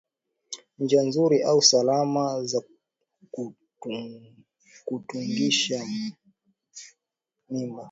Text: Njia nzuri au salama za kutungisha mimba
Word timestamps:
Njia 0.79 1.01
nzuri 1.07 1.37
au 1.41 1.61
salama 1.61 2.43
za 2.45 2.59
kutungisha 4.85 5.79
mimba 7.49 7.79